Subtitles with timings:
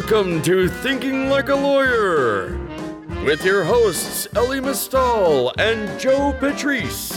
[0.00, 2.58] Welcome to Thinking Like a Lawyer
[3.22, 7.12] with your hosts Elie Mystal and Joe Patrice,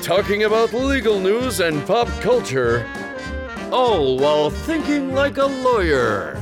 [0.00, 2.88] talking about legal news and pop culture,
[3.72, 6.40] all while thinking like a lawyer.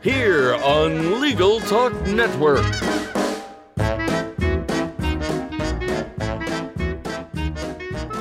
[0.00, 2.64] Here on Legal Talk Network.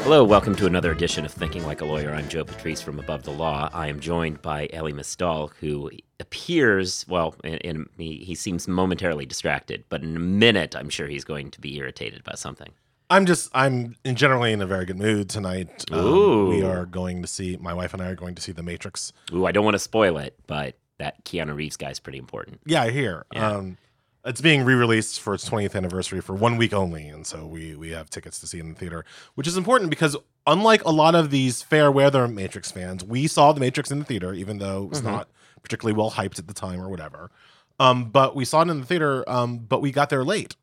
[0.03, 2.13] Hello, welcome to another edition of Thinking Like a Lawyer.
[2.13, 3.69] I'm Joe Patrice from Above the Law.
[3.71, 9.25] I am joined by Elie Mystal, who appears, well, in, in, he, he seems momentarily
[9.25, 12.73] distracted, but in a minute, I'm sure he's going to be irritated about something.
[13.09, 15.85] I'm just I'm in generally in a very good mood tonight.
[15.89, 16.49] Um, Ooh.
[16.49, 19.13] we are going to see my wife and I are going to see The Matrix.
[19.31, 22.59] Ooh, I don't want to spoil it, but that Keanu Reeves guy is pretty important.
[22.65, 23.25] Yeah, I hear.
[23.31, 23.51] Yeah.
[23.51, 23.77] Um,
[24.25, 27.89] it's being re-released for its 20th anniversary for one week only, and so we we
[27.91, 29.05] have tickets to see it in the theater,
[29.35, 30.15] which is important because
[30.47, 34.05] unlike a lot of these fair weather Matrix fans, we saw The Matrix in the
[34.05, 35.05] theater, even though it was Mhm.
[35.05, 35.29] not
[35.61, 37.31] particularly well hyped at the time or whatever.
[37.79, 40.55] Um, but we saw it in the theater, um, but we got there late.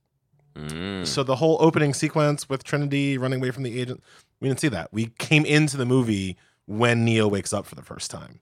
[0.54, 1.06] Mm.
[1.06, 4.02] So the whole opening sequence with Trinity running away from the agent,
[4.40, 4.92] we didn't see that.
[4.92, 8.40] We came into the movie when Neo wakes up for the first time,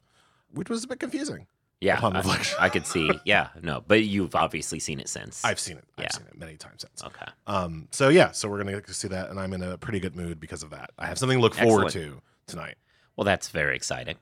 [0.53, 1.47] which was a bit confusing.
[1.81, 2.45] Yeah, I.
[2.59, 3.09] I could see.
[3.25, 5.45] Yeah, no, but you've obviously seen it since.
[5.45, 5.85] I've seen it.
[5.97, 6.11] I've Yeah.
[6.11, 7.05] seen it many times since.
[7.05, 7.31] Okay.
[7.47, 10.01] Um, so yeah, so we're gonna get to see that, and I'm in a pretty
[10.01, 10.91] good mood because of that.
[10.99, 12.15] I have something to look forward Excellent.
[12.17, 12.75] to tonight.
[13.17, 14.17] Well, that's very exciting.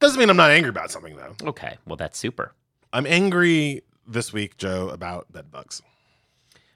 [0.00, 1.34] Doesn't mean I'm not angry about something though.
[1.48, 1.76] Okay.
[1.86, 2.52] Well, that's super.
[2.94, 5.82] I'm angry this week, Joe, about bed bugs.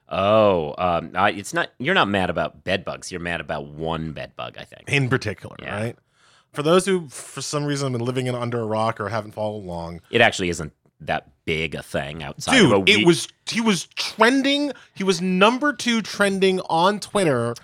[0.08, 1.70] Oh, um, I, it's not.
[1.78, 3.10] You're not mad about bed bugs.
[3.10, 4.56] You're mad about one bed bug.
[4.58, 4.84] I think.
[4.88, 5.74] in particular, Yeah.
[5.80, 5.96] right?
[6.56, 9.32] For those who, for some reason, have been living in under a rock or haven't
[9.32, 13.60] followed along, It actually isn't that big a thing outside dude, of it was he
[13.60, 14.72] was trending.
[14.94, 17.54] He was number two trending on Twitter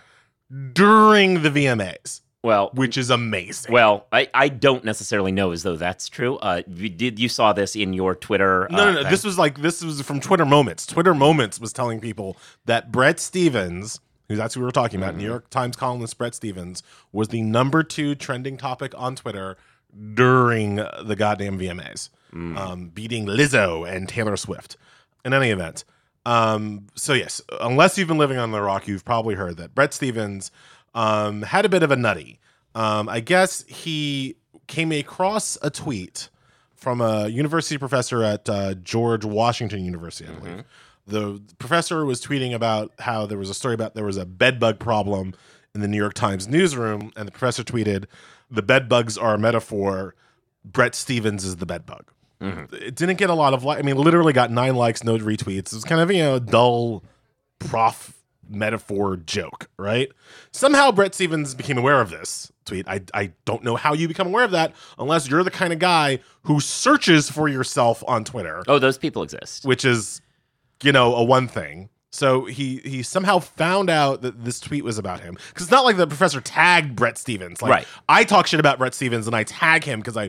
[0.73, 3.73] during the VMAs, well, which is amazing.
[3.73, 4.07] well.
[4.13, 6.37] I, I don't necessarily know as though that's true.
[6.37, 8.69] Uh, you, did you saw this in your Twitter?
[8.71, 9.03] no, uh, no, no.
[9.03, 9.11] thing?
[9.11, 10.87] This was like this was from Twitter Moments.
[10.87, 14.01] Twitter Moments was telling people that Bret Stephens,
[14.33, 15.19] who that's who we were talking about, Mm-hmm.
[15.23, 16.83] New York Times columnist Bret Stephens,
[17.13, 19.57] was the number two trending topic on Twitter
[20.15, 22.57] during the goddamn VMAs, Mm.
[22.57, 24.77] um, beating Lizzo and Taylor Swift.
[25.25, 25.85] In any event,
[26.27, 29.93] um, so yes, unless you've been living on the rock, you've probably heard that Bret
[29.95, 30.51] Stephens
[30.95, 32.41] um, had a bit of a nutty.
[32.75, 36.29] Um, I guess he came across a tweet
[36.75, 40.65] from a university professor at uh, George Washington University, I believe.
[41.07, 44.61] The professor was tweeting about how there was a story about there was a bed
[44.61, 45.35] bug problem
[45.75, 48.05] in the New York Times newsroom, and the professor tweeted,
[48.51, 50.15] "The bed bugs are a metaphor.
[50.65, 52.75] Bret Stephens is the bed bug." Mm-hmm.
[52.75, 53.79] It didn't get a lot of like.
[53.79, 55.59] I mean, literally got nine likes, no retweets.
[55.69, 57.03] It was kind of you know dull
[57.59, 58.15] prof
[58.49, 60.11] metaphor joke, right?
[60.51, 62.87] Somehow Bret Stephens became aware of this tweet.
[62.89, 65.79] I, I don't know how you become aware of that unless you're the kind of
[65.79, 69.65] guy who searches for yourself on Twitter, Oh, those people exist.
[69.65, 70.21] which is,
[70.83, 71.89] you know, a one thing.
[72.11, 75.85] So he he somehow found out that this tweet was about him because it's not
[75.85, 77.63] like the professor tagged Bret Stephens.
[77.63, 77.87] Like Right.
[78.07, 80.29] I talk shit about Bret Stephens and I tag him because I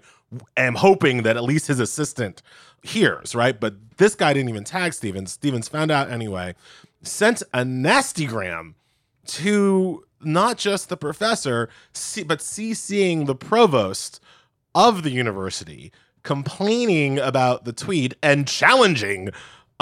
[0.55, 2.41] am hoping that at least his assistant
[2.83, 3.59] hears, right?
[3.59, 5.33] But this guy didn't even tag Stephens.
[5.33, 6.55] Stephens found out anyway,
[7.01, 8.75] sent a nasty gram
[9.25, 11.67] to not just the professor,
[12.25, 14.21] but CCing the provost
[14.73, 15.91] of the university,
[16.23, 19.29] complaining about the tweet and challenging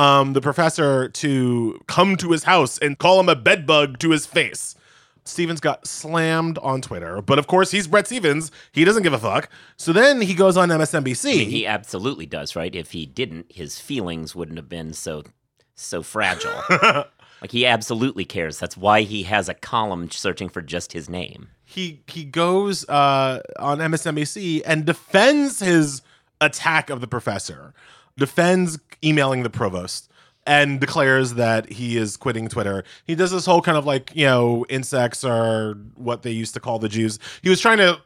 [0.02, 4.26] um, the professor to come to his house and call him a bedbug to his
[4.26, 4.76] face.
[5.24, 8.52] Stephens got slammed on Twitter, but of course he's Bret Stephens.
[8.72, 9.50] He doesn't give a fuck.
[9.78, 11.32] So then he goes on MSNBC.
[11.34, 12.74] I mean, he absolutely does, right?
[12.74, 15.24] If he didn't, his feelings wouldn't have been so
[15.76, 16.62] so fragile.
[17.42, 18.58] like he absolutely cares.
[18.58, 21.50] That's why he has a column searching for just his name.
[21.64, 26.02] he he goes uh, on MSNBC and defends his
[26.40, 27.76] attack of the professor,
[28.22, 30.08] defends emailing the provost,
[30.48, 32.84] and declares that he is quitting Twitter.
[33.06, 36.60] He does this whole kind of like you know insects are what they used to
[36.60, 37.20] call the Jews.
[37.44, 38.00] He was trying to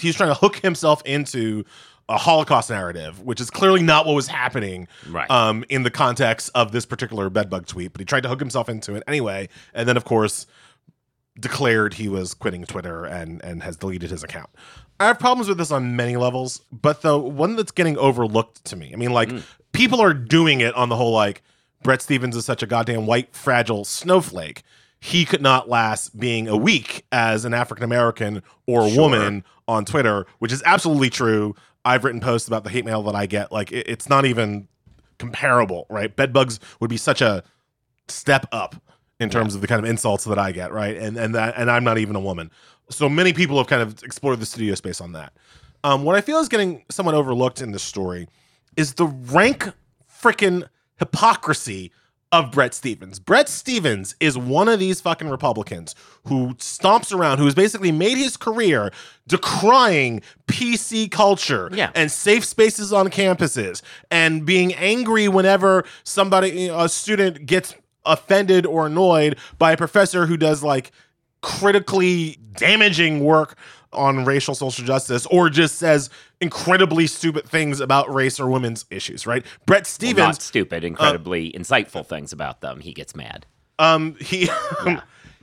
[0.00, 1.64] he was trying to hook himself into
[2.10, 5.30] a Holocaust narrative, which is clearly not what was happening Right.
[5.30, 7.92] um, in the context of this particular bedbug tweet.
[7.92, 10.46] But he tried to hook himself into it anyway, and then of course
[11.38, 14.50] declared he was quitting Twitter and and has deleted his account.
[15.00, 18.76] I have problems with this on many levels, but the one that's getting overlooked to
[18.76, 18.90] me.
[18.92, 19.42] I mean, like mm.
[19.72, 21.42] people are doing it on the whole like
[21.82, 24.62] Bret Stephens is such a goddamn white fragile snowflake.
[25.00, 29.84] He could not last being a week as an African American or a woman on
[29.84, 31.54] Twitter, which is absolutely true.
[31.84, 33.52] I've written posts about the hate mail that I get.
[33.52, 34.66] Like it- it's not even
[35.18, 36.14] comparable, right?
[36.14, 37.44] Bedbugs would be such a
[38.08, 38.82] step up
[39.20, 40.96] in terms of the kind of insults that I get, right?
[40.96, 42.50] And and that and I'm not even a woman.
[42.90, 45.32] So many people have kind of explored the studio space on that.
[45.84, 48.28] Um, what I feel is getting somewhat overlooked in this story
[48.76, 49.70] is the rank
[50.22, 50.68] freaking
[50.98, 51.92] hypocrisy
[52.30, 53.18] of Bret Stephens.
[53.18, 55.94] Bret Stephens is one of these fucking Republicans
[56.26, 58.90] who stomps around, who's basically made his career
[59.28, 61.90] decrying PC culture Yeah.
[61.94, 63.80] and safe spaces on campuses
[64.10, 70.36] and being angry whenever somebody, a student gets offended or annoyed by a professor who
[70.36, 70.92] does like
[71.42, 73.56] critically damaging work
[73.92, 76.10] on racial social justice or just says
[76.40, 79.44] incredibly stupid things about race or women's issues, right?
[79.66, 82.80] Bret Well, Stephens not stupid, incredibly insightful things about them.
[82.80, 83.46] He gets mad.
[83.78, 84.50] um he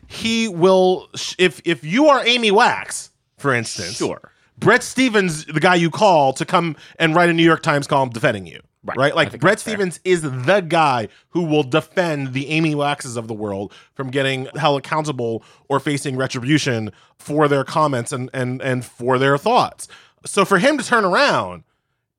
[0.07, 1.09] he will
[1.39, 4.31] if if you are Amy Wax, for instance, Sure.
[4.57, 8.09] Bret Stephens, the guy you call to come and write a New York Times column
[8.09, 8.61] defending you.
[8.85, 8.97] Right.
[8.97, 9.15] Right.
[9.15, 9.73] Like Bret fair.
[9.73, 14.45] Stephens is the guy who will defend the Amy Waxes of the world from getting
[14.55, 19.87] held accountable or facing retribution for their comments and and and for their thoughts.
[20.25, 21.63] So for him to turn around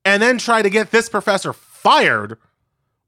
[0.03, 2.37] and then try to get this professor fired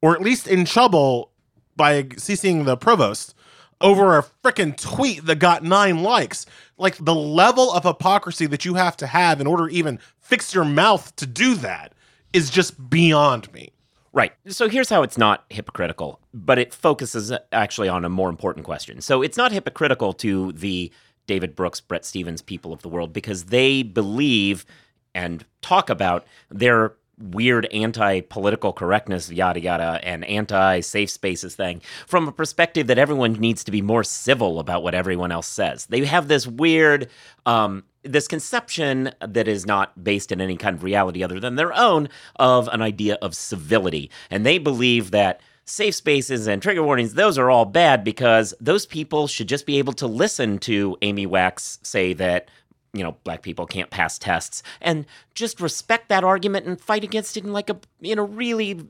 [0.01, 1.31] or at least in trouble
[1.75, 3.35] by CCing the provost
[3.81, 6.45] over a freaking tweet that got nine likes.
[6.77, 10.53] Like the level of hypocrisy that you have to have in order to even fix
[10.53, 11.94] your mouth to do that
[12.33, 13.71] is just beyond me.
[14.11, 14.33] Right.
[14.47, 19.01] So here's how it's not hypocritical, but it focuses actually on a more important question.
[19.01, 20.91] So it's not hypocritical to the
[21.27, 24.65] David Brooks, Bret Stephens people of the world because they believe
[25.13, 31.81] and talk about their weird anti political correctness, yada, yada, and anti safe spaces thing
[32.07, 35.86] from a perspective that everyone needs to be more civil about what everyone else says.
[35.88, 37.10] They have this weird,
[37.45, 41.74] um, this conception that is not based in any kind of reality other than their
[41.74, 44.10] own of an idea of civility.
[44.30, 48.86] And they believe that safe spaces and trigger warnings, those are all bad because those
[48.86, 52.50] people should just be able to listen to Amy Wax say that
[52.94, 57.38] you know black people can't pass tests and just respect that argument and fight against
[57.38, 58.81] it in like a in a really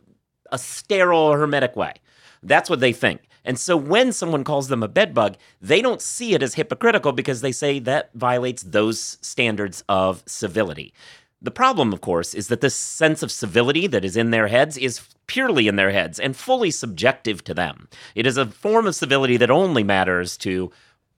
[0.52, 1.94] a sterile hermetic way.
[2.42, 3.22] That's what they think.
[3.46, 7.42] And so when someone calls them a bedbug they don't see it as hypocritical because
[7.42, 10.94] they say that violates those standards of civility.
[11.42, 14.78] The problem, of course, is that this sense of civility that is in their heads
[14.78, 17.88] is purely in their heads and fully subjective to them.
[18.14, 20.70] It is a form of civility that only matters to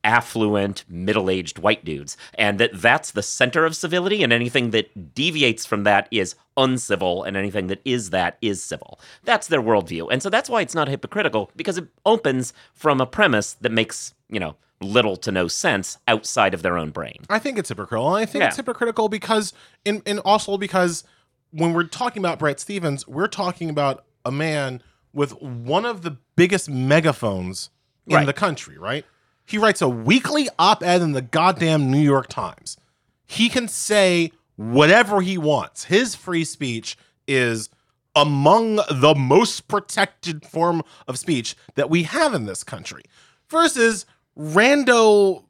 [0.03, 5.65] affluent, middle-aged white dudes, and that that's the center of civility, and anything that deviates
[5.65, 8.99] from that is uncivil, and anything that is that is civil.
[9.23, 13.05] That's their worldview, and so that's why it's not hypocritical because it opens from a
[13.05, 17.17] premise that makes you know little to no sense outside of their own brain.
[17.29, 18.15] I think it's hypocritical.
[18.15, 18.47] And I think Yeah.
[18.47, 19.53] it's hypocritical because,
[19.85, 21.03] and, and also because
[21.51, 24.81] when we're talking about Bret Stephens, we're talking about a man
[25.13, 27.69] with one of the biggest megaphones
[28.07, 28.25] in Right.
[28.25, 29.05] the country, right?
[29.45, 32.77] He writes a weekly op ed in the goddamn New York Times.
[33.25, 35.85] He can say whatever he wants.
[35.85, 36.97] His free speech
[37.27, 37.69] is
[38.15, 43.03] among the most protected form of speech that we have in this country
[43.49, 44.05] versus
[44.37, 45.45] rando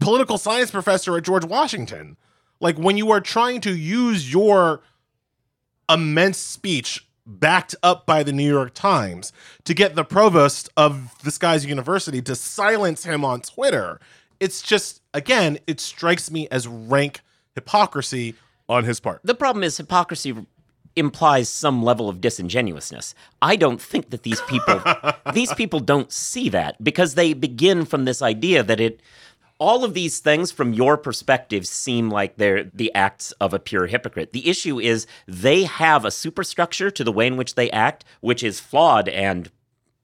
[0.00, 2.16] political science professor at George Washington.
[2.60, 4.82] Like when you are trying to use your
[5.88, 9.32] immense speech backed up by the New York Times
[9.64, 14.00] to get the provost of this guy's university to silence him on Twitter,
[14.40, 17.20] it's just again, it strikes me as rank
[17.54, 18.34] hypocrisy
[18.68, 19.20] on his part.
[19.24, 20.34] The problem is hypocrisy
[20.96, 23.14] implies some level of disingenuousness.
[23.42, 24.80] I don't think that these people
[25.32, 29.00] these people don't see that because they begin from this idea that it
[29.64, 33.86] all of these things from your perspective seem like they're the acts of a pure
[33.86, 34.32] hypocrite.
[34.32, 38.42] The issue is they have a superstructure to the way in which they act which
[38.42, 39.50] is flawed and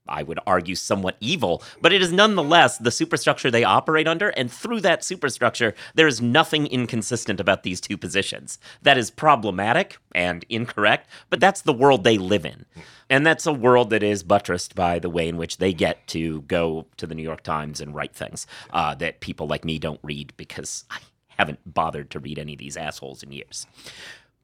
[0.07, 4.29] I would argue somewhat evil, but it is nonetheless the superstructure they operate under.
[4.29, 8.57] And through that superstructure, there is nothing inconsistent about these two positions.
[8.81, 12.65] That is problematic and incorrect, but that's the world they live in.
[13.09, 16.41] And that's a world that is buttressed by the way in which they get to
[16.43, 19.99] go to the New York Times and write things uh, that people like me don't
[20.01, 20.99] read because I
[21.37, 23.67] haven't bothered to read any of these assholes in years.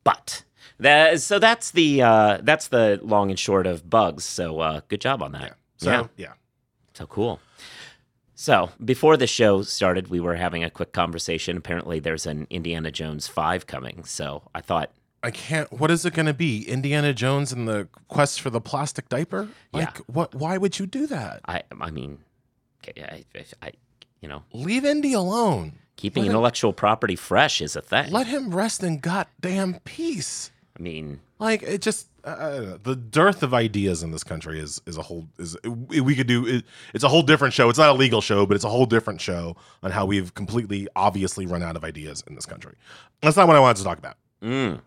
[0.03, 0.43] But
[0.79, 4.23] that, so that's the uh, that's the long and short of bugs.
[4.23, 5.55] So uh, good job on that.
[5.77, 6.33] So yeah, yeah.
[6.93, 7.39] so cool.
[8.35, 11.57] So before the show started, we were having a quick conversation.
[11.57, 14.03] Apparently, there's an Indiana Jones five coming.
[14.05, 14.91] So I thought,
[15.23, 15.71] I can't.
[15.73, 16.61] What is it going to be?
[16.67, 19.49] Indiana Jones and the quest for the plastic diaper?
[19.73, 20.01] Like, Yeah.
[20.07, 20.35] what?
[20.35, 21.41] Why would you do that?
[21.47, 22.19] I I mean,
[22.87, 23.71] I, I, I
[24.21, 25.73] you know, Leave Indy alone.
[25.95, 28.11] keeping Let him- intellectual property fresh is a thing.
[28.11, 30.51] Let him rest in goddamn peace.
[30.77, 32.77] I mean, Like it just uh, I don't know.
[32.77, 36.45] the dearth of ideas in this country is is a whole is we could do
[36.45, 37.69] it, it's a whole different show.
[37.69, 40.87] It's not a legal show, but it's a whole different show on how we've completely
[40.95, 42.75] obviously run out of ideas in this country.
[43.21, 44.17] That's not what I wanted to talk about.
[44.43, 44.79] mm,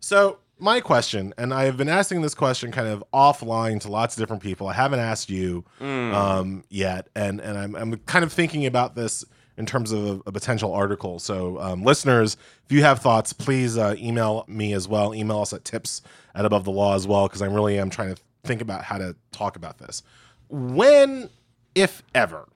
[0.00, 4.16] So my question, and I have been asking this question kind of offline to lots
[4.16, 4.66] of different people.
[4.66, 9.24] I haven't asked you um, yet, and and I'm I'm kind of thinking about this
[9.58, 11.18] in terms of a, potential article.
[11.18, 15.14] So, um, listeners, if you have thoughts, please uh, email me as well.
[15.14, 16.00] Email us at tips
[16.34, 18.96] at above the law as well, because I really am trying to think about how
[18.98, 20.02] to talk about this.
[20.48, 21.28] When,
[21.74, 22.48] if ever,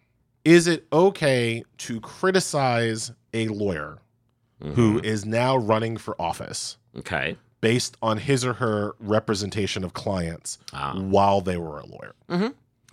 [0.45, 3.99] is it okay to criticize a lawyer
[4.75, 6.77] who is now running for office?
[6.97, 7.37] Okay.
[7.61, 10.95] based on his or her representation of clients Ah.
[10.99, 12.13] while they were a lawyer.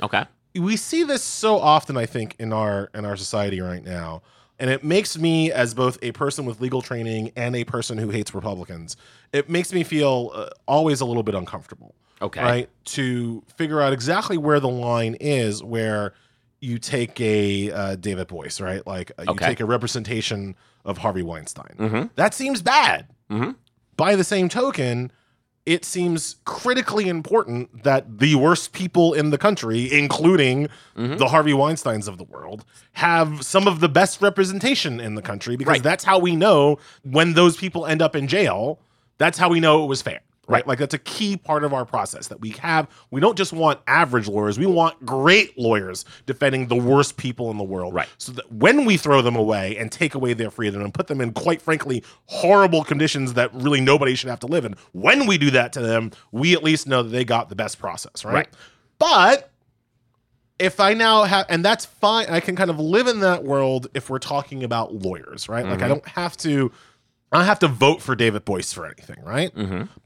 [0.02, 0.26] Okay.
[0.56, 4.22] We see this so often, I think, in our in our society right now.
[4.62, 8.10] And it makes me, as both a person with legal training and a person who
[8.10, 8.98] hates Republicans,
[9.32, 11.96] it makes me feel uh, always a little bit uncomfortable.
[12.22, 12.42] Okay.
[12.42, 12.70] Right?
[12.86, 16.14] To figure out exactly where the line is where
[16.60, 18.86] you take a uh, David Boies, right?
[18.86, 19.46] Like uh, you Okay.
[19.46, 21.76] take a representation of Harvey Weinstein.
[21.78, 22.10] Mhm.
[22.16, 23.08] That seems bad.
[23.32, 23.56] Mhm.
[23.96, 25.10] By the same token,
[25.70, 31.16] it seems critically important that the worst people in the country, including Mm-hmm.
[31.18, 35.56] the Harvey Weinsteins of the world, have some of the best representation in the country
[35.56, 35.84] because Right.
[35.84, 38.80] that's how we know when those people end up in jail.
[39.18, 40.20] That's how we know it was fair.
[40.50, 40.68] Right.
[40.68, 42.88] Like that's a key part of our process that we have.
[43.12, 47.58] We don't just want average lawyers, we want great lawyers defending the worst people in
[47.58, 47.94] the world.
[47.94, 48.10] Right.
[48.18, 51.22] So that when we throw them away and take away their freedom and put them
[51.22, 55.38] in, quite frankly, horrible conditions that really nobody should have to live in, when we
[55.38, 58.26] do that to them, we at least know that they got the best process.
[58.26, 58.34] Right.
[58.34, 58.48] Right.
[58.98, 59.52] But
[60.60, 63.88] if I now have, and that's fine, I can kind of live in that world
[63.94, 65.64] if we're talking about lawyers, right?
[65.64, 65.88] Like I mm-hmm.
[65.90, 66.72] don't have to,
[67.32, 69.52] I don't have to vote for David Boies for anything, right?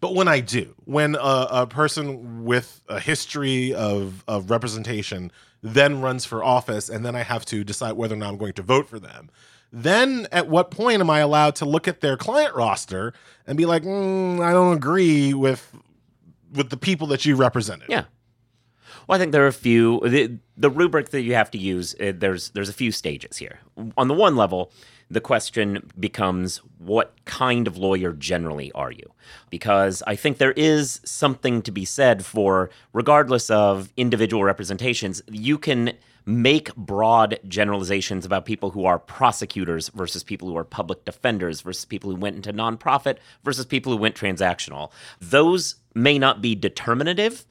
[0.01, 6.01] But when I do, when a, a person with a history of, of representation then
[6.01, 8.61] runs for office, and then I have to decide whether or not I'm going to
[8.61, 9.29] vote for them,
[9.71, 13.13] then at what point am I allowed to look at their client roster
[13.47, 15.73] and be like, mm, I don't agree with
[16.51, 17.87] with the people that you represented?
[17.89, 18.03] Yeah.
[19.07, 19.99] Well, I think there are a few.
[20.01, 23.59] The, the rubric that you have to use, uh, there's there's a few stages here.
[23.97, 24.71] On the one level,
[25.09, 29.11] the question becomes what kind of lawyer generally are you?
[29.49, 35.57] Because I think there is something to be said for, regardless of individual representations, you
[35.57, 35.93] can
[36.25, 41.83] make broad generalizations about people who are prosecutors versus people who are public defenders versus
[41.85, 44.89] people who went into nonprofit versus people who went transactional.
[45.19, 47.45] Those may not be determinative,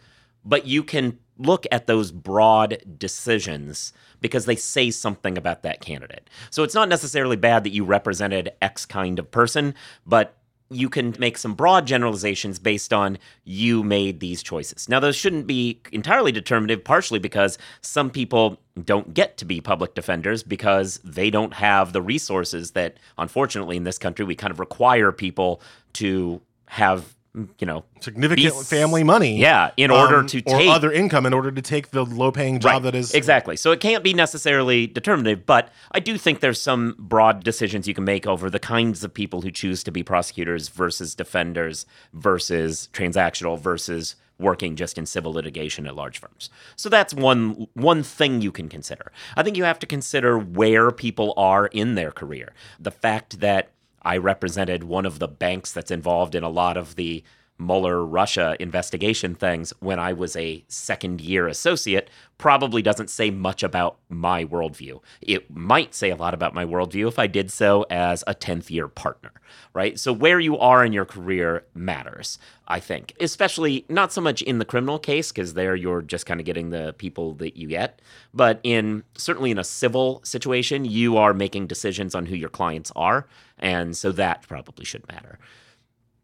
[0.45, 6.29] but you can look at those broad decisions because they say something about that candidate.
[6.51, 9.75] So it's not necessarily bad that you represented X kind of person,
[10.07, 10.37] but
[10.73, 14.89] you can make some broad generalizations based on you made these choices.
[14.89, 19.95] Now, those shouldn't be entirely determinative, partially because some people don't get to be public
[19.95, 24.61] defenders because they don't have the resources that, unfortunately, in this country, we kind of
[24.61, 25.61] require people
[25.95, 29.39] to have, you know, significant Be- family money.
[29.39, 32.31] Yeah, in order um, to or take other income in order to take the low
[32.31, 32.83] paying job Right.
[32.83, 33.57] that is exactly.
[33.57, 37.95] So it can't be necessarily determinative, but I do think there's some broad decisions you
[37.95, 42.89] can make over the kinds of people who choose to be prosecutors versus defenders versus
[42.93, 46.51] transactional versus working just in civil litigation at large firms.
[46.77, 49.11] So that's one one thing you can consider.
[49.37, 52.53] I think you have to consider where people are in their career.
[52.79, 53.71] The fact that
[54.03, 57.23] I represented one of the banks that's involved in a lot of the
[57.59, 63.63] Mueller Russia investigation things when I was a second year associate probably doesn't say much
[63.63, 65.01] about my worldview.
[65.21, 68.69] It might say a lot about my worldview if I did so as a 10th
[68.69, 69.31] year partner,
[69.75, 69.97] right?
[69.97, 74.59] So where you are in your career matters, I think, especially not so much in
[74.59, 78.03] the criminal case, because there you're just kind of getting the people that you get,
[78.35, 82.91] but in certainly in a civil situation, you are making decisions on who your clients
[82.97, 83.29] are.
[83.63, 85.39] And so that probably should matter.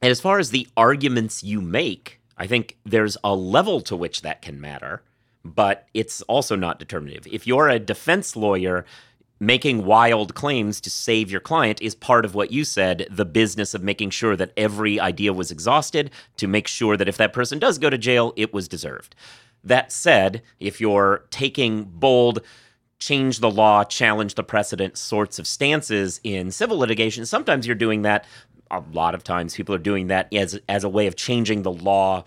[0.03, 4.23] And as far as the arguments you make, I think there's a level to which
[4.23, 5.03] that can matter,
[5.45, 7.27] but it's also not determinative.
[7.33, 8.85] If you're a defense lawyer,
[9.41, 13.73] making wild claims to save your client is part of what you said the business
[13.73, 17.59] of making sure that every idea was exhausted to make sure that if that person
[17.61, 19.15] does go to jail, it was deserved.
[19.63, 22.41] That said, if you're taking bold,
[22.99, 28.03] change the law, challenge the precedent sorts of stances in civil litigation, sometimes you're doing
[28.03, 28.25] that.
[28.71, 31.73] A lot of times people are doing that as, as a way of changing the
[31.73, 32.25] law,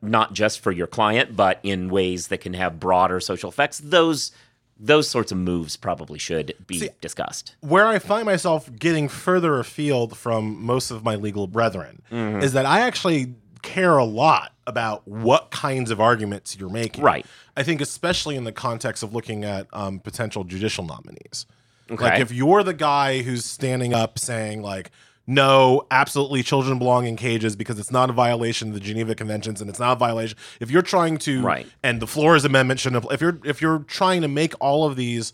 [0.00, 3.78] not just for your client, but in ways that can have broader social effects.
[3.78, 4.32] Those
[4.80, 7.54] those sorts of moves probably should be See, discussed.
[7.60, 12.40] where I find myself getting further afield from most of my legal brethren Mm-hmm.
[12.40, 17.04] is that I actually care a lot about what kinds of arguments you're making.
[17.04, 17.26] Right.
[17.56, 21.46] I think especially in the context of looking at um, potential judicial nominees.
[21.90, 22.02] Okay.
[22.02, 24.90] Like if you're the guy who's standing up saying like
[25.26, 29.60] no, absolutely children belong in cages because it's not a violation of the Geneva Conventions
[29.60, 30.36] and it's not a violation.
[30.60, 31.66] If you're trying to Right.
[31.82, 34.96] and the Flores Amendment shouldn't apply, if you're if you're trying to make all of
[34.96, 35.32] these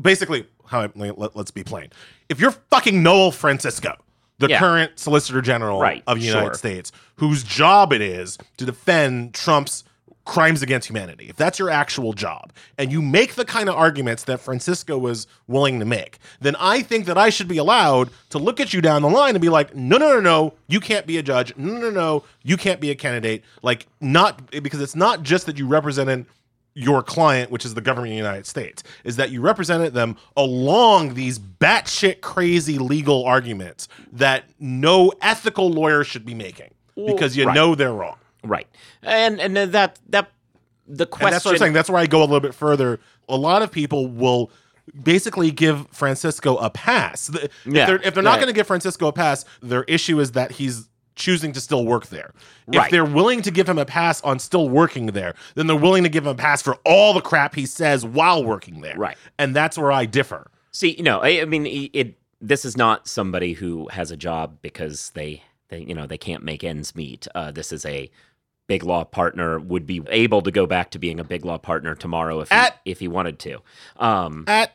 [0.00, 1.90] basically how I, let, us be plain.
[2.28, 3.96] If you're fucking Noel Francisco,
[4.38, 4.58] the Yeah.
[4.58, 6.54] current Solicitor General Right, of the United sure.
[6.54, 9.84] States, whose job it is to defend Trump's
[10.26, 14.24] crimes against humanity, if that's your actual job, and you make the kind of arguments
[14.24, 18.38] that Francisco was willing to make, then I think that I should be allowed to
[18.38, 21.06] look at you down the line and be like, no, no, no, no, you can't
[21.06, 21.54] be a judge.
[21.58, 23.44] No, no, no, you can't be a candidate.
[23.62, 26.24] Like, not because it's not just that you represented
[26.74, 30.16] your client, which is the government of the United States, is that you represented them
[30.36, 37.46] along these batshit crazy legal arguments that no ethical lawyer should be making because you
[37.46, 37.54] right.
[37.54, 38.16] know they're wrong.
[38.42, 38.66] Right.
[39.02, 40.30] And and then that that
[40.86, 41.72] the question And that's what I'm saying.
[41.72, 43.00] That's where I go a little bit further.
[43.28, 44.50] A lot of people will
[45.02, 47.30] basically give Francisco a pass.
[47.30, 48.36] If Yeah, they're, if they're not right.
[48.36, 52.06] going to give Francisco a pass, their issue is that he's choosing to still work
[52.06, 52.32] there.
[52.68, 56.02] If they're willing to give him a pass on still working there, then they're willing
[56.02, 58.96] to give him a pass for all the crap he says while working there.
[58.96, 59.16] Right.
[59.38, 60.50] And that's where I differ.
[60.72, 62.18] See, no, I, I mean, it, it.
[62.40, 66.42] This is not somebody who has a job because they, they, you know, they can't
[66.42, 67.26] make ends meet.
[67.34, 68.10] Uh, this is a
[68.66, 71.94] big law partner would be able to go back to being a big law partner
[71.94, 73.60] tomorrow if At- he, if he wanted to.
[73.96, 74.72] Um, At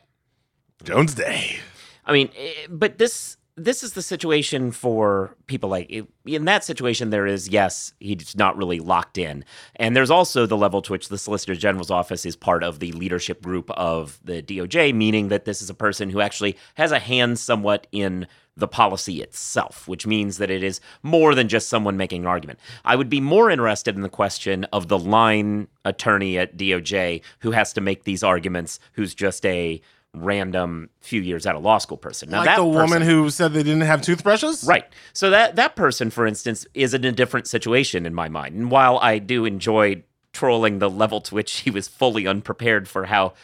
[0.82, 1.58] Jones Day.
[2.04, 5.90] I mean, eh, but this this is the situation for people like
[6.24, 7.10] in that situation.
[7.10, 9.44] There is yes, he's not really locked in,
[9.76, 12.92] and there's also the level to which the Solicitor General's office is part of the
[12.92, 16.98] leadership group of the DOJ, meaning that this is a person who actually has a
[16.98, 18.26] hand somewhat in
[18.56, 22.58] the policy itself, which means that it is more than just someone making an argument.
[22.84, 27.50] I would be more interested in the question of the line attorney at DOJ who
[27.52, 29.80] has to make these arguments, who's just a
[30.14, 32.30] random few years out of law school person.
[32.30, 34.64] Now like that the woman who said they didn't have toothbrushes?
[34.64, 34.84] Right.
[35.12, 38.54] So that that person, for instance, is in a different situation in my mind.
[38.54, 43.06] And while I do enjoy trolling the level to which he was fully unprepared for
[43.06, 43.34] how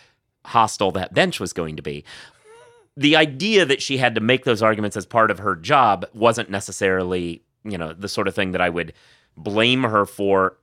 [0.44, 2.04] hostile that bench was going to be,
[2.96, 6.50] the idea that she had to make those arguments as part of her job wasn't
[6.50, 8.92] necessarily, you know, the sort of thing that I would
[9.36, 10.56] blame her for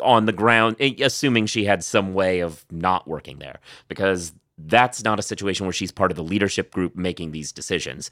[0.00, 5.04] on the ground, eh, assuming she had some way of not working there, because that's
[5.04, 8.10] not a situation where she's part of the leadership group making these decisions.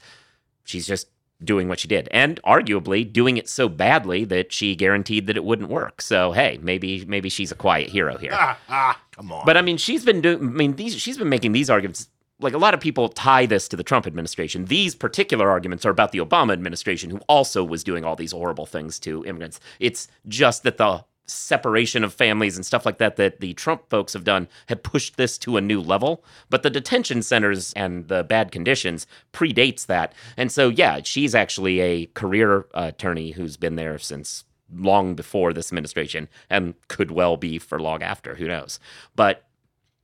[0.63, 1.07] She's just
[1.43, 5.43] doing what she did, and arguably doing it so badly that she guaranteed that it
[5.43, 6.01] wouldn't work.
[6.01, 8.31] So hey, maybe maybe she's a quiet hero here.
[8.33, 9.45] Ah, ah, come on.
[9.45, 10.39] But I mean, she's been doing.
[10.39, 12.09] I mean, these she's been making these arguments.
[12.39, 14.65] Like a lot of people tie this to the Trump administration.
[14.65, 18.65] These particular arguments are about the Obama administration, who also was doing all these horrible
[18.65, 19.61] things to immigrants.
[19.79, 24.13] It's just that the separation of families and stuff like that that the Trump folks
[24.13, 26.23] have done have pushed this to a new level.
[26.49, 30.13] But the detention centers and the bad conditions predates that.
[30.37, 35.71] And so, yeah, she's actually a career attorney who's been there since long before this
[35.71, 38.35] administration and could well be for long after.
[38.35, 38.79] Who knows?
[39.15, 39.43] But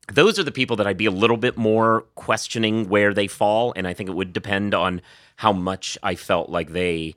[0.07, 3.73] those are the people that I'd be a little bit more questioning where they fall.
[3.75, 5.01] And I think it would depend on
[5.37, 7.15] how much I felt like they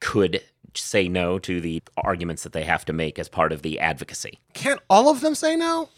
[0.00, 0.42] could
[0.74, 4.38] say no to the arguments that they have to make as part of the advocacy.
[4.54, 5.88] Can't all of them say no?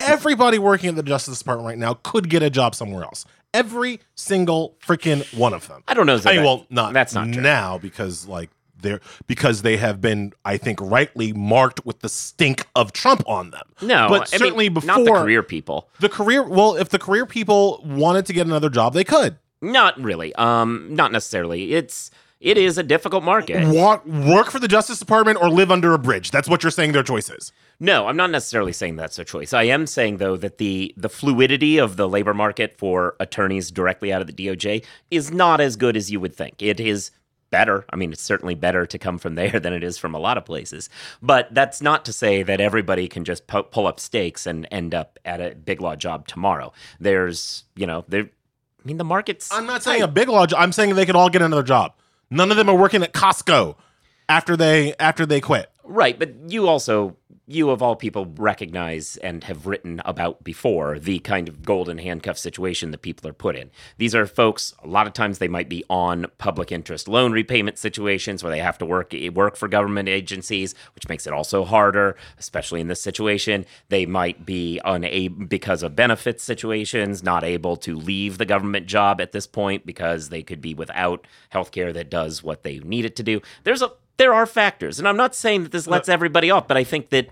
[0.00, 3.26] Everybody working at the Justice Department right now could get a job somewhere else.
[3.52, 5.82] Every single freaking one of them.
[5.86, 6.14] I don't know.
[6.14, 7.42] I mean, that- well, not that's not true.
[7.42, 12.66] now because like they're because they have been, I think, rightly marked with the stink
[12.74, 13.66] of Trump on them.
[13.82, 15.90] No, but I certainly mean, before not the career people.
[15.98, 16.42] the career.
[16.42, 20.34] Well, if the career people wanted to get another job, they could Not really.
[20.36, 21.74] Um, not necessarily.
[21.74, 23.66] It's it is a difficult market.
[23.68, 26.30] walk work for the Justice Department or live under a bridge.
[26.30, 26.92] That's what you're saying.
[26.92, 27.52] Their choice is.
[27.78, 29.52] No, I'm not necessarily saying that's a choice.
[29.52, 34.12] I am saying though that the the fluidity of the labor market for attorneys directly
[34.12, 36.62] out of the DOJ is not as good as you would think.
[36.62, 37.10] It is
[37.50, 37.84] better.
[37.90, 40.38] I mean, it's certainly better to come from there than it is from a lot
[40.38, 40.88] of places.
[41.20, 44.94] But that's not to say that everybody can just pu- pull up stakes and end
[44.94, 46.72] up at a big law job tomorrow.
[46.98, 48.22] There's, you know, there.
[48.22, 49.52] I mean, the market's.
[49.52, 50.58] I'm not saying a big law job.
[50.58, 51.92] I'm saying they could all get another job.
[52.30, 53.76] None of them are working at Costco
[54.28, 55.70] after they after they quit.
[55.84, 57.16] Right, but you also
[57.50, 62.38] you of all people recognize and have written about before the kind of golden handcuff
[62.38, 63.70] situation that people are put in.
[63.98, 67.78] These are folks a lot of times they might be on public interest loan repayment
[67.78, 72.16] situations where they have to work work for government agencies, which makes it also harder,
[72.38, 73.66] especially in this situation.
[73.88, 79.20] They might be unable because of benefits situations, not able to leave the government job
[79.20, 83.04] at this point because they could be without health care that does what they need
[83.04, 83.40] it to do.
[83.64, 86.68] There's a there are factors, and I'm not saying that this uh, lets everybody off,
[86.68, 87.30] but I think that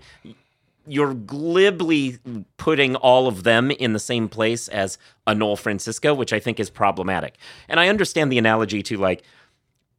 [0.87, 2.17] you're glibly
[2.57, 4.97] putting all of them in the same place as
[5.27, 7.37] a Noel Francisco, which I think is problematic.
[7.67, 9.23] And I understand the analogy to like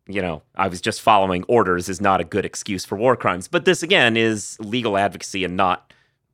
[0.08, 3.46] you know, I was just following orders is not a good excuse for war crimes.
[3.46, 5.92] But this again is legal advocacy and not,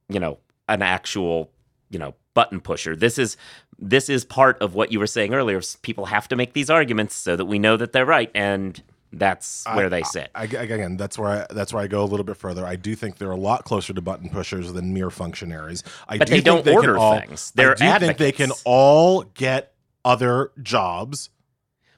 [0.08, 1.50] you know, an actual,
[1.90, 2.96] you know, button pusher.
[2.96, 3.36] This is
[3.78, 5.60] this is part of what you were saying earlier.
[5.82, 9.64] People have to make these arguments so that we know that they're right, and that's
[9.72, 10.30] where I- they sit.
[10.34, 12.66] I, I- again, that's where I, that's where I go a little bit further.
[12.66, 15.82] I do think they're a lot closer to button pushers than mere functionaries.
[16.08, 17.52] I But do they think don't they order all, things.
[17.54, 19.72] They're I do think they can all get
[20.04, 21.30] other jobs.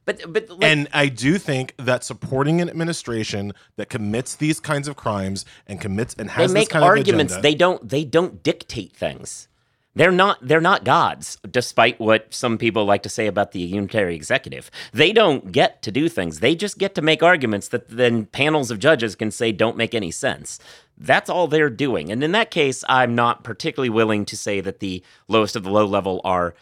[0.05, 4.88] but but like, and I do think that supporting an administration that commits these kinds
[4.88, 7.35] of crimes and commits and they has make this kind arguments.
[7.35, 9.49] of agenda, They don't they don't dictate things.
[9.98, 14.14] They're not they're not gods, despite what some people like to say about the unitary
[14.14, 14.70] executive.
[14.92, 16.38] They don't get to do things.
[16.38, 19.96] They just get to make arguments that then panels of judges can say don't make
[19.96, 20.61] any sense.
[20.96, 22.12] That's all they're doing.
[22.12, 25.70] And in that case, I'm not particularly willing to say that the lowest of the
[25.70, 26.54] low level are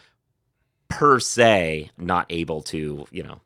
[0.89, 3.41] per se not able to, you know,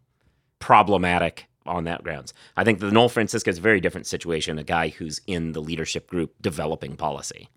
[0.60, 2.34] problematic on that grounds.
[2.56, 5.62] I think the Noel Francisco is a very different situation, a guy who's in the
[5.62, 7.49] leadership group developing policy.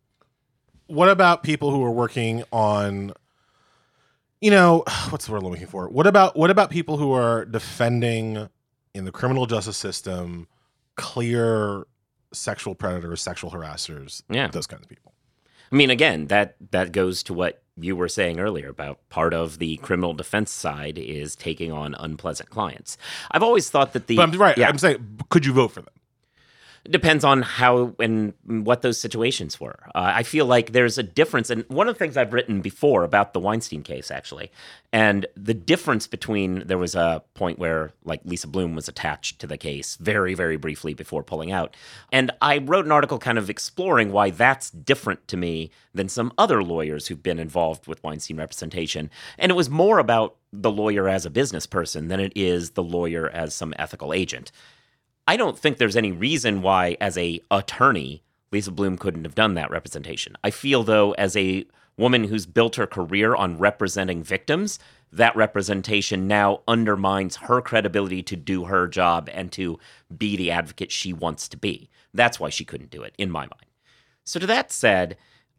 [0.87, 3.13] What about people who are working on
[4.41, 7.45] you know what's the word i'm looking for what about what about people who are
[7.45, 8.49] defending
[8.95, 10.47] in the criminal justice system
[10.97, 11.85] clear
[12.33, 14.49] sexual predators sexual harassers Yeah.
[14.49, 15.13] those kinds of people
[15.73, 19.59] I mean, again, that that goes to what you were saying earlier about part of
[19.59, 22.97] the criminal defense side is taking on unpleasant clients.
[23.33, 25.81] I've always thought that the but i'm right yeah, i'm saying could you vote for
[25.81, 25.95] them
[26.91, 29.79] depends on how and what those situations were.
[29.95, 33.05] Uh, I feel like there's a difference, and one of the things I've written before
[33.05, 34.51] about the Weinstein case, actually,
[34.93, 39.47] and the difference between there was a point where like Lisa Bloom was attached to
[39.47, 41.77] the case very, very briefly before pulling out,
[42.13, 46.33] and I wrote an article kind of exploring why that's different to me than some
[46.37, 51.09] other lawyers who've been involved with Weinstein representation, and it was more about the lawyer
[51.09, 54.53] as a business person than it is the lawyer as some ethical agent.
[55.27, 59.55] I don't think there's any reason why, as a attorney, Lisa Bloom couldn't have done
[59.55, 60.37] that representation.
[60.45, 64.79] I feel though, as a woman who's built her career on representing victims,
[65.13, 69.79] that representation now undermines her credibility to do her job and to
[70.17, 71.89] be the advocate she wants to be.
[72.13, 73.67] That's why she couldn't do it, in my mind.
[74.25, 75.17] So, to that said,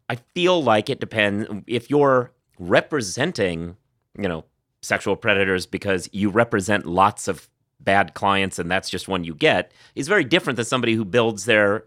[0.08, 3.76] I feel like it depends if you're representing,
[4.18, 4.44] you know,
[4.82, 7.48] sexual predators because you represent lots of
[7.80, 11.44] bad clients and that's just one you get is very different than somebody who builds
[11.44, 11.84] their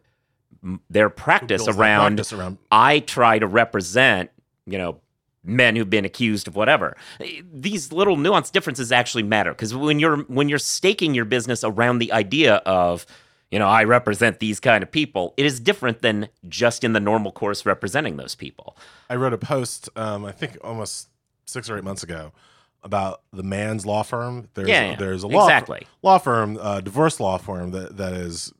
[0.89, 4.29] their practice Builds around practice around I try to represent,
[4.65, 4.99] you know,
[5.43, 6.97] men who've been accused of whatever.
[7.51, 11.99] These little nuanced differences actually matter because when you're when you're staking your business around
[11.99, 13.05] the idea of,
[13.51, 16.99] you know, I represent these kind of people, it is different than just in the
[16.99, 18.77] normal course representing those people.
[19.09, 21.09] I wrote a post, um, I think almost
[21.45, 22.31] six or eight months ago,
[22.83, 24.49] about the man's law firm.
[24.53, 25.85] There's Yeah, yeah, there's a law exactly.
[26.01, 28.53] law firm, uh, divorce law firm that that is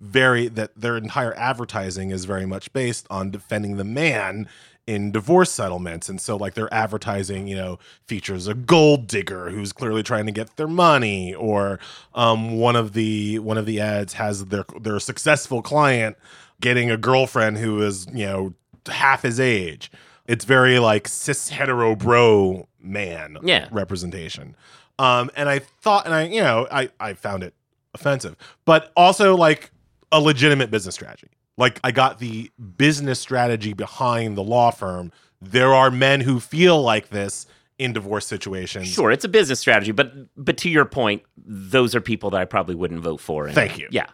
[0.00, 4.48] very that their entire advertising is very much based on defending the man
[4.86, 9.72] in divorce settlements and so like their advertising you know features a gold digger who's
[9.72, 11.80] clearly trying to get their money or
[12.14, 16.16] um, one of the one of the ads has their their successful client
[16.60, 18.54] getting a girlfriend who is you know
[18.86, 19.90] half his age
[20.28, 23.68] it's very like cis hetero bro man Yeah.
[23.70, 24.56] representation
[24.98, 27.54] um and i thought and i you know i i found it
[27.94, 29.70] offensive but also like
[30.12, 35.10] a legitimate business strategy like i got the business strategy behind the law firm
[35.42, 37.46] there are men who feel like this
[37.78, 42.00] in divorce situations Sure, it's a business strategy, but but to your point, those are
[42.00, 43.44] people that I probably wouldn't vote for.
[43.44, 43.86] And- Thank you.
[43.90, 44.06] Yeah,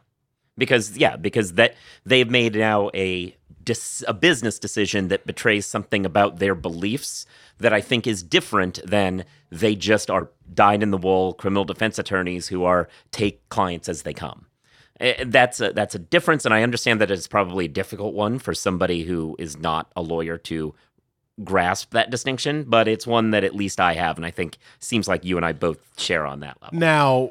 [0.59, 6.07] because yeah, because that they've made now a dis, a business decision that betrays something
[6.07, 7.27] about their beliefs
[7.59, 11.99] that I think is different than they just are dyed in the wool criminal defense
[11.99, 14.47] attorneys who are take clients as they come.
[15.01, 18.39] Eh, That's a that's a difference, and I understand that it's probably a difficult one
[18.39, 20.75] for somebody who is not a lawyer to
[21.43, 25.09] grasp that distinction, but it's one that at least I have, and I think seems
[25.09, 26.79] like you and I both share on that level.
[26.79, 27.31] Now,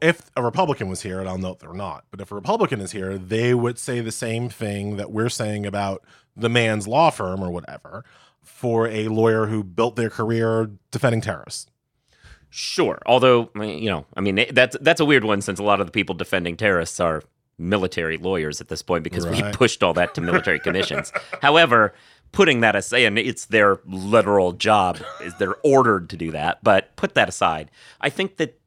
[0.00, 2.92] if a Republican was here, and I'll note they're not, but if a Republican is
[2.92, 6.04] here, they would say the same thing that we're saying about
[6.36, 8.04] the man's law firm or whatever
[8.42, 11.66] for a lawyer who built their career defending terrorists.
[12.50, 15.86] Sure, although you know, I mean that's that's a weird one since a lot of
[15.86, 17.22] the people defending terrorists are
[17.60, 21.12] military lawyers at this point because we pushed all that to military commissions.
[21.42, 21.94] However,
[22.32, 26.62] putting that aside, and it's their literal job, is they're ordered to do that.
[26.62, 28.58] But put that aside, I think that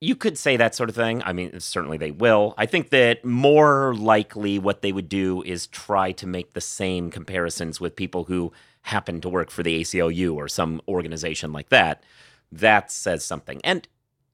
[0.00, 1.22] you could say that sort of thing.
[1.24, 2.54] I mean, certainly they will.
[2.56, 7.10] I think that more likely what they would do is try to make the same
[7.10, 12.02] comparisons with people who happen to work for the ACLU or some organization like that.
[12.50, 13.60] That says something.
[13.62, 13.86] And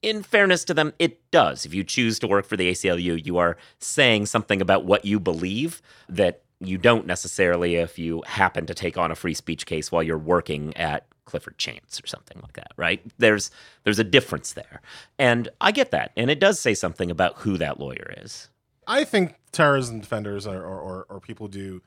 [0.03, 1.67] in fairness to them, it does.
[1.67, 5.19] If you choose to work for the ACLU, you are saying something about what you
[5.19, 9.93] believe that you don't necessarily if you happen to take on a free speech case
[9.93, 13.03] while you're working at Clifford Chance or something like that, right?
[13.19, 13.51] There's
[13.85, 14.81] there's a difference there.
[15.19, 16.13] And I get that.
[16.17, 18.49] And it does say something about who that lawyer is.
[18.87, 21.83] I think terrorism defenders are, or, or, or people do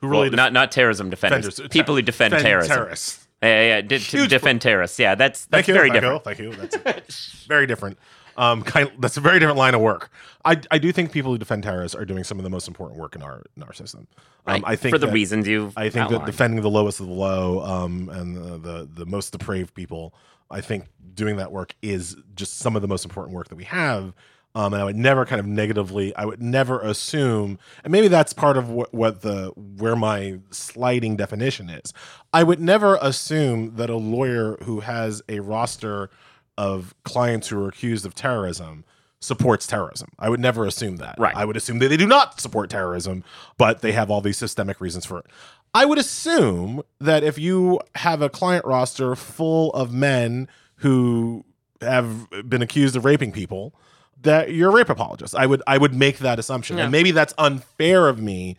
[0.00, 2.76] who really well, def- not not terrorism defenders, defenders, people who defend, defend terrorism.
[2.76, 3.28] terrorists.
[3.42, 3.80] Yeah, yeah, yeah.
[3.82, 4.98] d- defend terrorists.
[4.98, 6.38] Yeah, that's that's Thank you, very thank different.
[6.38, 6.82] You, thank you.
[6.84, 7.98] That's very different.
[8.36, 10.10] Um, kind that's a very different line of work.
[10.44, 12.98] I, I do think people who defend terrorists are doing some of the most important
[13.00, 14.06] work in our in our system.
[14.46, 14.62] Um, Right.
[14.66, 17.12] I think for the that- reasons you've I think that defending the lowest of the
[17.12, 20.14] low um, and the, the the most depraved people,
[20.50, 23.64] I think doing that work is just some of the most important work that we
[23.64, 24.12] have.
[24.56, 28.32] Um, and I would never kind of negatively, I would never assume, and maybe that's
[28.32, 31.92] part of what, what the where my sliding definition is.
[32.32, 36.08] I would never assume that a lawyer who has a roster
[36.56, 38.84] of clients who are accused of terrorism
[39.20, 40.10] supports terrorism.
[40.18, 41.16] I would never assume that.
[41.18, 41.34] Right.
[41.34, 43.24] I would assume that they do not support terrorism,
[43.56, 45.26] but they have all these systemic reasons for it.
[45.72, 51.44] I would assume that if you have a client roster full of men who
[51.80, 53.74] have been accused of raping people,
[54.22, 55.34] that you're a rape apologist.
[55.34, 56.76] I would I would make that assumption.
[56.76, 56.84] Yeah.
[56.84, 58.56] And maybe that's unfair of me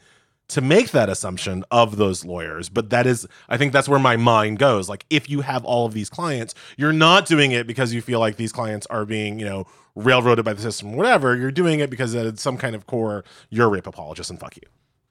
[0.48, 4.16] to make that assumption of those lawyers, but that is I think that's where my
[4.16, 4.88] mind goes.
[4.88, 8.20] Like if you have all of these clients, you're not doing it because you feel
[8.20, 11.36] like these clients are being, you know, railroaded by the system, whatever.
[11.36, 14.56] You're doing it because at some kind of core, you're a rape apologist and fuck
[14.58, 14.64] you.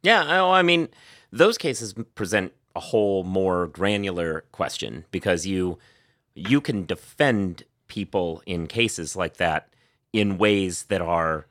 [0.03, 0.89] Yeah, I mean,
[1.33, 5.79] those cases present a whole more granular question because you
[6.35, 9.69] you can defend people in cases like that
[10.13, 11.47] in ways that are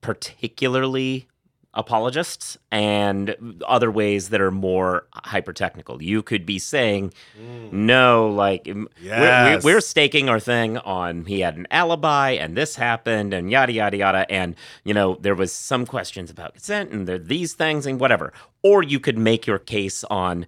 [0.00, 1.28] particularly
[1.74, 6.02] apologists and other ways that are more hyper technical.
[6.02, 7.72] You could be saying, mm.
[7.72, 9.62] no, like we're- Yes.
[9.62, 13.72] we're, we're staking our thing on he had an alibi and this happened and yada
[13.72, 17.86] yada yada and you know there was some questions about consent and there these things
[17.86, 18.32] and whatever.
[18.62, 20.46] Or you could make your case on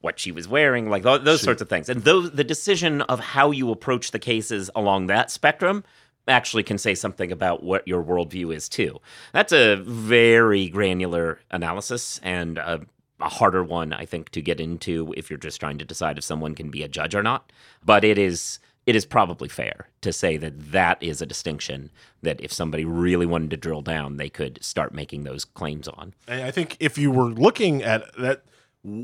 [0.00, 1.88] what she was wearing, like tho- those sorts of things.
[1.88, 5.82] And those the decision of how you approach the cases along that spectrum
[6.28, 9.00] actually can say something about what your worldview is too.
[9.32, 12.80] That's a very granular analysis and a,
[13.20, 16.24] a harder one, I think, to get into if you're just trying to decide if
[16.24, 17.52] someone can be a judge or not.
[17.84, 21.90] But it is it is probably fair to say that that is a distinction
[22.22, 26.14] that if somebody really wanted to drill down, they could start making those claims on.
[26.26, 28.44] I think if you were looking at that,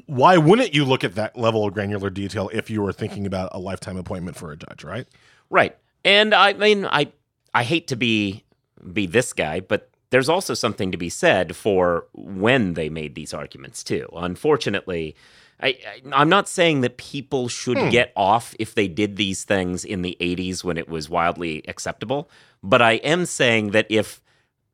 [0.07, 3.51] why wouldn't you look at that level of granular detail if you were thinking about
[3.53, 5.07] a lifetime appointment for a judge, right?
[5.51, 5.77] Right.
[6.05, 7.13] And I mean, I
[7.53, 8.45] I hate to be
[8.93, 13.35] be this guy, but there's also something to be said for when they made these
[13.35, 14.09] arguments too.
[14.15, 15.17] Unfortunately,
[15.61, 15.79] I,
[16.13, 20.17] I'm not saying that people should get off if they did these things in the
[20.21, 22.31] 80s when it was wildly acceptable,
[22.63, 24.21] but I am saying that if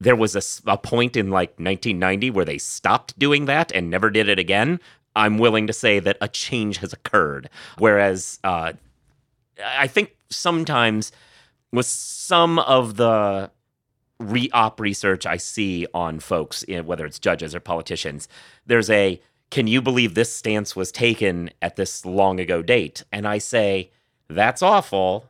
[0.01, 4.29] there was a point in like 1990 where they stopped doing that and never did
[4.29, 4.81] it again,
[5.15, 7.51] I'm willing to say that a change has occurred.
[7.79, 8.73] Whereas uh,
[9.65, 11.13] I think sometimes
[11.73, 13.51] with some of the
[14.19, 18.29] re-op research I see on folks, whether it's judges or politicians,
[18.67, 23.03] there's a can you believe this stance was taken at this long ago date?
[23.11, 23.91] And I say
[24.29, 25.27] that's awful.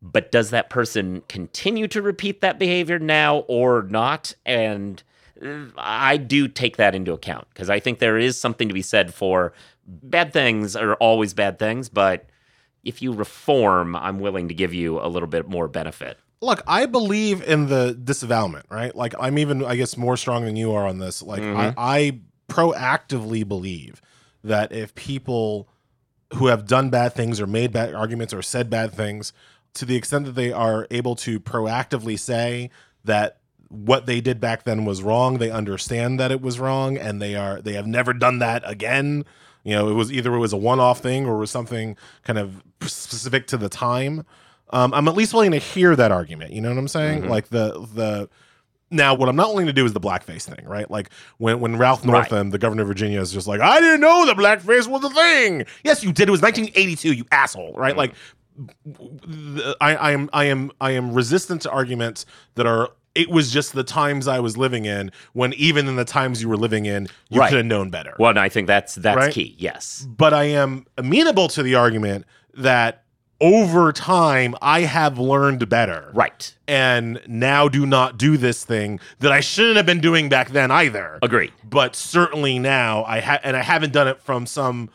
[0.00, 4.34] But does that person continue to repeat that behavior now or not?
[4.44, 5.00] And
[5.44, 8.82] uh, I do take that into account because I think there is something to be
[8.82, 9.52] said for
[9.86, 12.26] bad things are always bad things, but
[12.84, 16.18] if you reform, I'm willing to give you a little bit more benefit.
[16.40, 18.94] Look, I believe in the disavowment, right?
[18.94, 21.22] Like I'm even, I guess, more strong than you are on this.
[21.22, 21.78] Like I, mm-hmm.
[21.78, 24.02] I proactively believe
[24.42, 25.68] that if people
[26.34, 29.32] who have done bad things or made bad arguments or said bad things,
[29.74, 32.70] to the extent that they are able to proactively say
[33.04, 37.22] that what they did back then was wrong, they understand that it was wrong, and
[37.22, 39.24] they are they have never done that again.
[39.64, 42.38] You know, it was either it was a one-off thing or it was something kind
[42.38, 44.24] of specific to the time.
[44.70, 46.52] Um, I'm at least willing to hear that argument.
[46.52, 47.28] You know what I'm saying?
[47.28, 48.28] Like the the
[48.90, 50.90] now what I'm not willing to do is the blackface thing, right?
[50.90, 52.12] Like when when Ralph Right.
[52.12, 55.10] Northam, the governor of Virginia, is just like, I didn't know the blackface was a
[55.10, 55.64] thing.
[55.84, 56.28] Yes, you did.
[56.28, 57.96] It was 1982, you asshole, right?
[57.96, 58.14] Like
[59.80, 63.72] I, I am I am I am resistant to arguments that are it was just
[63.74, 67.08] the times I was living in when even in the times you were living in,
[67.28, 67.48] you Right.
[67.50, 68.14] could have known better.
[68.18, 69.32] Well, and I think that's that's Right?
[69.34, 69.54] key.
[69.58, 70.06] Yes.
[70.08, 73.02] But I am amenable to the argument that
[73.40, 76.10] over time I have learned better.
[76.14, 76.54] Right.
[76.68, 80.70] And now do not do this thing that I shouldn't have been doing back then
[80.70, 81.18] either.
[81.22, 81.50] Agree.
[81.64, 84.90] But certainly now I ha- and I haven't done it from some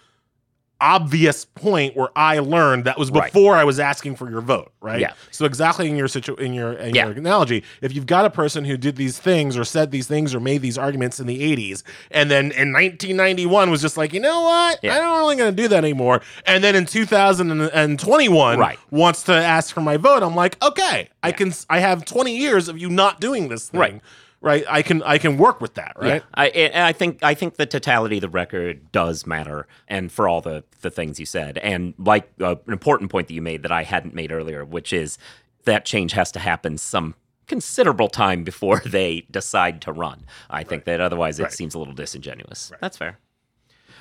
[0.79, 3.31] obvious point where I learned that was Right.
[3.33, 4.99] before I was asking for your vote, right?
[4.99, 5.13] Yeah.
[5.31, 7.07] So exactly in your situ in your in Yeah.
[7.07, 10.35] your analogy, if you've got a person who did these things or said these things
[10.35, 14.19] or made these arguments in the 80s and then in 1991 was just like, "You
[14.19, 14.79] know what?
[14.83, 14.95] Yeah.
[14.95, 18.79] I don't really going to do that anymore." And then in 2021 Right.
[18.91, 22.67] wants to ask for my vote, I'm like, "Okay, I can I have 20 years
[22.67, 24.01] of you not doing this thing." Right.
[24.39, 24.63] Right?
[24.69, 26.21] I can I can work with that, right?
[26.21, 30.11] Yeah, I, and I think I think the totality of the record does matter, and
[30.11, 33.41] for all the the things you said, and like uh, an important point that you
[33.41, 35.17] made that I hadn't made earlier, which is
[35.65, 37.15] that change has to happen some
[37.47, 40.25] considerable time before they decide to run.
[40.51, 41.53] I think that otherwise it Right.
[41.53, 42.71] seems a little disingenuous.
[42.79, 43.17] That's fair.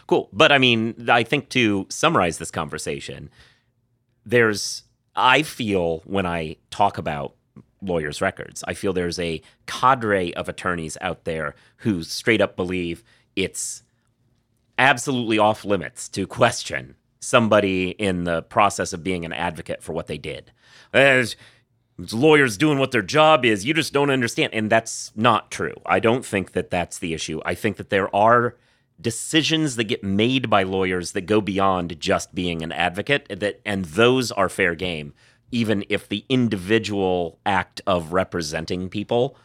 [0.07, 3.31] Cool, but I mean, I think to summarize this conversation,
[4.27, 4.83] there's
[5.15, 7.36] I feel when I talk about
[7.83, 13.05] lawyers' records, I feel there's a cadre of attorneys out there who straight up believe
[13.35, 13.83] it's
[14.79, 20.07] absolutely off limits to question somebody in the process of being an advocate for what
[20.07, 20.53] they did.
[20.93, 21.37] As
[21.99, 24.53] lawyers doing what their job is, you just don't understand.
[24.55, 25.75] And that's not true.
[25.87, 27.41] I don't think that that's the issue.
[27.45, 28.57] I think that there are
[29.01, 33.85] decisions that get made by lawyers that go beyond just being an advocate that and
[33.85, 35.13] those are fair game
[35.51, 39.37] even if the individual act of representing people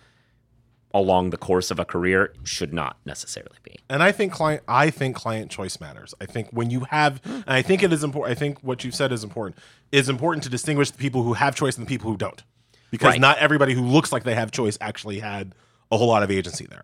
[0.94, 4.90] along the course of a career should not necessarily be And I think client I
[4.90, 6.14] think client choice matters.
[6.20, 8.96] I think when you have and I think it is important I think what you've
[8.96, 9.58] said is important.
[9.92, 12.44] It's important to distinguish the people who have choice and the people who don't.
[12.90, 13.22] Because Right.
[13.22, 15.56] not everybody who looks like they have choice actually had
[15.92, 16.84] a whole lot of agency there.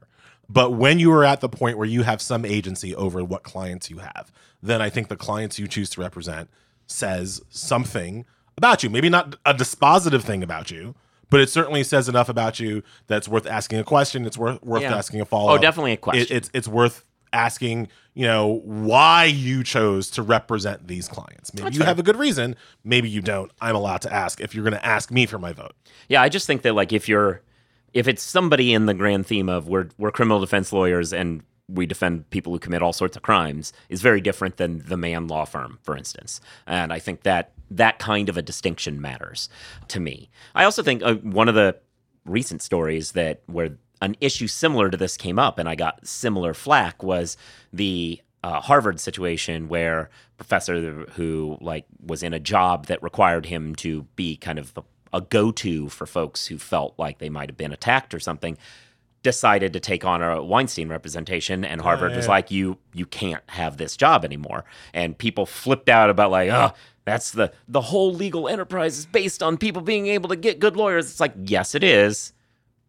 [0.49, 3.89] But when you are at the point where you have some agency over what clients
[3.89, 4.31] you have,
[4.63, 6.49] then I think the clients you choose to represent
[6.85, 8.25] says something
[8.57, 8.89] about you.
[8.89, 10.95] Maybe not a dispositive thing about you,
[11.29, 14.25] but it certainly says enough about you that's worth asking a question.
[14.25, 14.95] It's worth worth Yeah.
[14.95, 15.49] asking a follow.
[15.53, 15.59] Up.
[15.59, 16.23] Oh, definitely a question.
[16.23, 17.89] It, it's it's worth asking.
[18.13, 21.53] You know why you chose to represent these clients.
[21.53, 21.87] Maybe you fair.
[21.87, 22.55] have a good reason.
[22.83, 23.51] Maybe you don't.
[23.61, 25.73] I'm allowed to ask if you're going to ask me for my vote.
[26.09, 27.41] Yeah, I just think that like if you're
[27.93, 31.85] if it's somebody in the grand theme of we're we're criminal defense lawyers and we
[31.85, 35.45] defend people who commit all sorts of crimes is very different than the man law
[35.45, 36.41] firm, for instance.
[36.65, 39.49] And I think that that kind of a distinction matters
[39.89, 40.29] to me.
[40.55, 41.77] I also think uh, one of the
[42.25, 46.53] recent stories that where an issue similar to this came up and I got similar
[46.53, 47.37] flack was
[47.73, 53.75] the uh, Harvard situation where professor who like was in a job that required him
[53.75, 57.57] to be kind of a, a go-to for folks who felt like they might have
[57.57, 58.57] been attacked or something
[59.23, 62.31] decided to take on a Weinstein representation and Harvard was yeah.
[62.31, 66.73] like you you can't have this job anymore and people flipped out about like oh
[67.07, 70.75] that's the the whole legal enterprise is based on people being able to get good
[70.75, 71.09] lawyers.
[71.09, 72.33] It's like yes it is.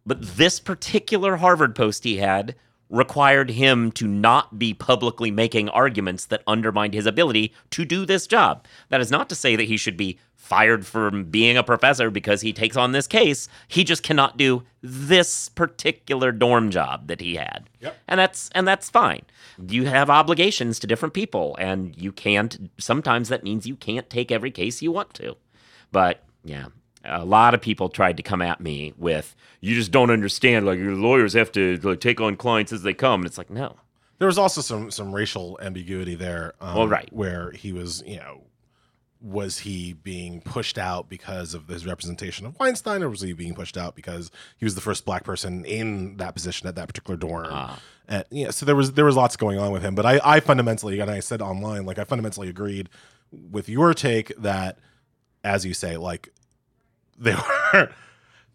[0.05, 2.55] But this particular Harvard post he had
[2.89, 8.25] required him to not be publicly making arguments that undermined his ability to do this
[8.25, 8.65] job.
[8.89, 12.41] That is not to say that he should be fired from being a professor because
[12.41, 13.47] he takes on this case.
[13.67, 17.69] He just cannot do this particular dorm job that he had.
[17.81, 17.97] Yep.
[18.07, 19.21] And that's and that's fine.
[19.67, 24.31] You have obligations to different people and you can't sometimes that means you can't take
[24.31, 25.37] every case you want to.
[25.91, 26.67] But yeah,
[27.05, 30.77] a lot of people tried to come at me with you just don't understand like
[30.79, 33.75] your lawyers have to like, take on clients as they come and it's like no
[34.17, 36.53] There was also some some racial ambiguity there.
[36.59, 37.07] Um, Well, right.
[37.11, 38.43] where he was, you know,
[39.21, 43.53] was he being pushed out because of his representation of Weinstein, or was he being
[43.53, 47.17] pushed out because he was the first black person in that position at that particular
[47.17, 47.47] dorm?
[47.49, 47.79] Ah.
[48.07, 49.93] And, yeah, so there was there was lots going on with him.
[49.95, 52.89] But I, I fundamentally, and I said online, like I fundamentally agreed
[53.31, 54.79] with your take that,
[55.43, 56.29] as you say, like
[57.19, 57.35] they
[57.73, 57.91] were.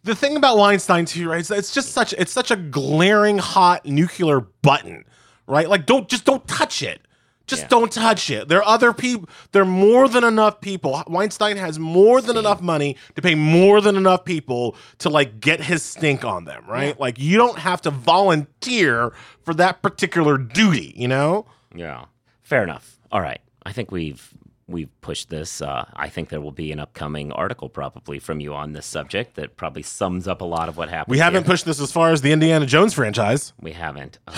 [0.03, 1.39] The thing about Weinstein too, right?
[1.39, 5.05] It's, it's just such it's such a glaring hot nuclear button,
[5.47, 5.67] right?
[5.69, 7.01] Like don't just don't touch it.
[7.47, 7.67] Just Yeah.
[7.69, 8.47] don't touch it.
[8.47, 9.29] There are other people.
[9.51, 11.03] There are more than enough people.
[11.07, 15.61] Weinstein has more than enough money to pay more than enough people to like get
[15.61, 16.99] his stink on them, right?
[16.99, 19.11] Like you don't have to volunteer
[19.43, 21.45] for that particular duty, you know?
[21.77, 22.05] yeah
[22.41, 24.29] fair enough all right i think we've
[24.67, 28.53] we've pushed this uh, i think there will be an upcoming article probably from you
[28.53, 31.51] on this subject that probably sums up a lot of what happened We haven't here.
[31.51, 33.53] pushed this as far as the Indiana Jones franchise.
[33.61, 34.17] We haven't.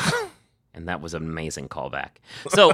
[0.74, 2.18] And that was an amazing callback.
[2.50, 2.72] So,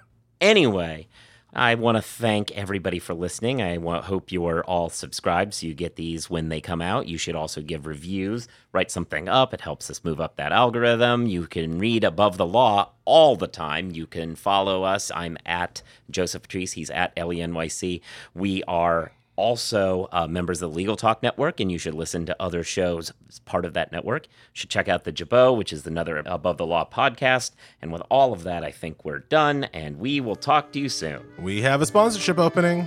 [0.40, 1.08] anyway,
[1.52, 3.60] I want to thank everybody for listening.
[3.60, 7.08] I want, hope you are all subscribed so you get these when they come out.
[7.08, 9.52] You should also give reviews, write something up.
[9.52, 11.26] It helps us move up that algorithm.
[11.26, 13.90] You can read Above the Law all the time.
[13.90, 15.10] You can follow us.
[15.14, 16.72] I'm at Joseph Patrice.
[16.72, 18.00] He's at ElieNYC.
[18.32, 19.10] We are
[19.40, 23.12] also uh, members of the Legal Talk Network, and you should listen to other shows
[23.28, 24.26] as part of that network.
[24.26, 27.52] You should check out the Jabot, which is another Above the Law podcast.
[27.80, 30.88] And with all of that, I think we're done, and we will talk to you
[30.88, 31.22] soon.
[31.38, 32.86] We have a sponsorship opening.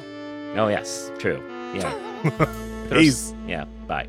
[0.55, 1.41] Oh, yes, true.
[1.73, 1.91] Yeah.
[2.89, 3.33] Peace.
[3.47, 4.07] Yeah, bye.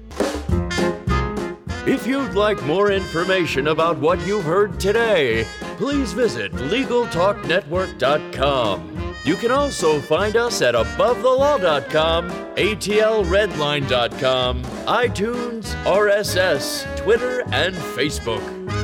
[1.86, 5.44] If you'd like more information about what you've heard today,
[5.76, 9.03] please visit LegalTalkNetwork.com.
[9.24, 18.83] You can also find us at AboveTheLaw.com, ATLRedline.com, iTunes, RSS, Twitter, and Facebook.